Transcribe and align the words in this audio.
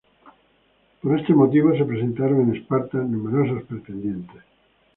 Por 0.99 1.19
este 1.19 1.31
motivo 1.35 1.77
se 1.77 1.85
presentaron 1.85 2.41
en 2.49 2.55
Esparta 2.55 2.97
numerosos 2.97 3.63
pretendientes. 3.69 4.41